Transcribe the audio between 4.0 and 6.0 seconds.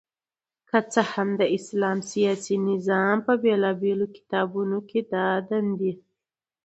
کتابونو کي دا دندي